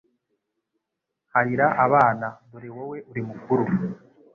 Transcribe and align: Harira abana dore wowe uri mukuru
Harira 1.33 1.67
abana 1.85 2.27
dore 2.49 2.69
wowe 2.77 2.97
uri 3.09 3.21
mukuru 3.29 3.63